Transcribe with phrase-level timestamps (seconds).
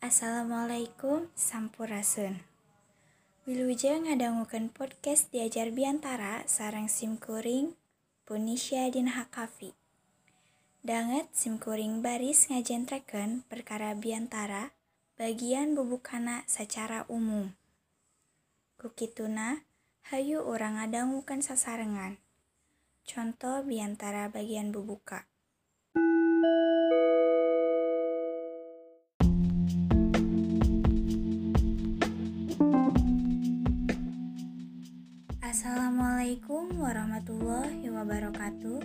[0.00, 2.40] Assalamualaikum Sampurasun.
[3.44, 7.76] Wilujeng ngadangukeun podcast diajar biantara sarang simkuring
[8.24, 9.76] Punisya Din Hakafi.
[10.80, 14.72] Danget simkuring baris ngajentrekeun perkara biantara
[15.20, 17.52] bagian bubukana secara umum.
[18.80, 19.60] Kukituna
[20.08, 22.16] hayu orang ngadangukeun sasarengan.
[23.04, 25.28] Contoh biantara bagian bubuka
[35.54, 38.82] Assalamualaikum warahmatullahi wabarakatuh.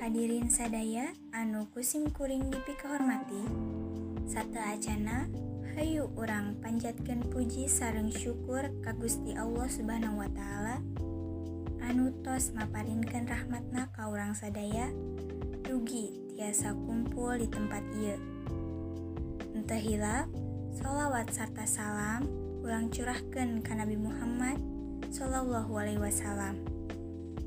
[0.00, 3.44] Hadirin sadaya anu kusim kuring dipi kehormati.
[4.24, 5.28] Sata acana
[5.76, 10.80] Hayu urang panjatkan puji sarang syukur ka Gusti Allah Subhanahu wa taala.
[11.84, 14.88] Anu tos maparinkan rahmatna ka urang sadaya
[15.60, 18.16] dugi tiasa kumpul di tempat ieu.
[19.52, 20.32] Entah hilap,
[20.72, 24.79] sholawat serta salam ulang curahkan ke Nabi Muhammad.
[25.08, 26.60] Sallallahu Alaihi Wasallam.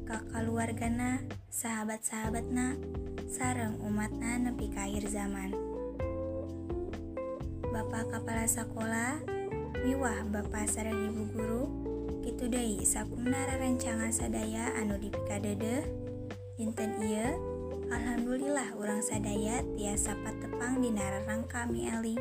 [0.10, 1.22] Ke keluargana
[1.54, 2.82] sahabat-sahabatna
[3.30, 5.54] sarang umatna nepi ka akhir zaman.
[7.70, 9.22] Bapak Kepala Sekolah
[9.86, 11.64] miwah Bapak sarang Ibu Guru
[12.26, 15.86] gitu deui sakumnara rancangan sadaya anu dipikadede.
[16.58, 17.38] Dinten iya
[17.94, 22.18] Alhamdulillah orang sadaya tiasa patepang di rangka mieli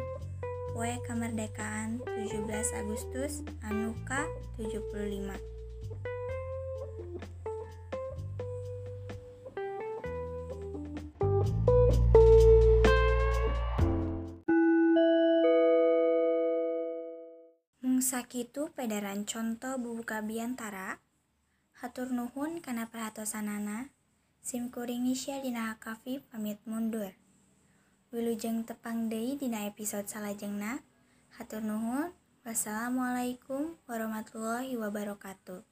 [0.73, 2.49] Poe Kemerdekaan 17
[2.81, 4.25] Agustus Anuka
[4.57, 5.37] 75
[17.85, 21.05] Mungsakitu pedaran contoh bubuka biantara
[21.85, 23.93] Hatur nuhun karena perhatosanana
[24.41, 25.05] Simkuring
[25.45, 27.22] dina Hakafi pamit mundur
[28.13, 30.85] Wilujeng tepang deui dina episode salajengna.
[31.33, 32.13] Hatur nuhun.
[32.45, 35.65] Wassalamualaikum warahmatullahi wabarakatuh.